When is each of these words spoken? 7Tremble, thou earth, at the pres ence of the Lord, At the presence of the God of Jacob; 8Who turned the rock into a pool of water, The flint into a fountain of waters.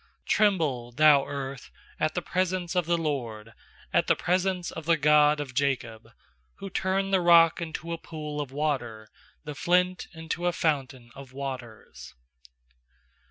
7Tremble, 0.27 0.95
thou 0.95 1.27
earth, 1.27 1.69
at 1.99 2.15
the 2.15 2.23
pres 2.23 2.51
ence 2.51 2.75
of 2.75 2.87
the 2.87 2.97
Lord, 2.97 3.53
At 3.93 4.07
the 4.07 4.15
presence 4.15 4.71
of 4.71 4.85
the 4.87 4.97
God 4.97 5.39
of 5.39 5.53
Jacob; 5.53 6.05
8Who 6.59 6.73
turned 6.73 7.13
the 7.13 7.21
rock 7.21 7.61
into 7.61 7.93
a 7.93 7.99
pool 7.99 8.41
of 8.41 8.51
water, 8.51 9.09
The 9.43 9.53
flint 9.53 10.07
into 10.15 10.47
a 10.47 10.53
fountain 10.53 11.11
of 11.13 11.33
waters. 11.33 12.15